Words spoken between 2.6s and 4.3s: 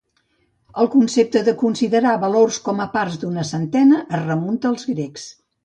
com a parts d'una centena es